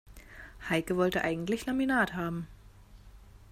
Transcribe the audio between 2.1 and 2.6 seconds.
haben.